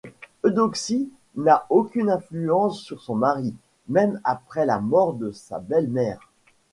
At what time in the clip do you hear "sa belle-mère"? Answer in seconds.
5.31-6.31